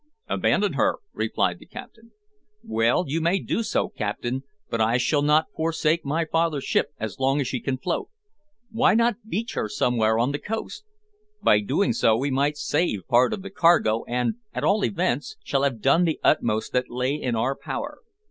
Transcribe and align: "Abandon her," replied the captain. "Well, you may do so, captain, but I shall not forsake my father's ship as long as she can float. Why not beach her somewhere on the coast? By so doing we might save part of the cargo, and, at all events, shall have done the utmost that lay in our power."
"Abandon 0.27 0.73
her," 0.73 0.95
replied 1.13 1.59
the 1.59 1.67
captain. 1.67 2.09
"Well, 2.63 3.03
you 3.05 3.21
may 3.21 3.37
do 3.37 3.61
so, 3.61 3.87
captain, 3.87 4.41
but 4.67 4.81
I 4.81 4.97
shall 4.97 5.21
not 5.21 5.45
forsake 5.55 6.03
my 6.03 6.25
father's 6.25 6.63
ship 6.63 6.87
as 6.97 7.19
long 7.19 7.39
as 7.39 7.47
she 7.47 7.59
can 7.59 7.77
float. 7.77 8.09
Why 8.71 8.95
not 8.95 9.17
beach 9.29 9.53
her 9.53 9.69
somewhere 9.69 10.17
on 10.17 10.31
the 10.31 10.39
coast? 10.39 10.85
By 11.43 11.59
so 11.59 11.65
doing 11.67 11.93
we 12.17 12.31
might 12.31 12.57
save 12.57 13.07
part 13.07 13.31
of 13.31 13.43
the 13.43 13.51
cargo, 13.51 14.03
and, 14.07 14.37
at 14.55 14.63
all 14.63 14.83
events, 14.83 15.37
shall 15.43 15.61
have 15.61 15.81
done 15.81 16.05
the 16.05 16.19
utmost 16.23 16.73
that 16.73 16.89
lay 16.89 17.13
in 17.13 17.35
our 17.35 17.55
power." 17.55 17.99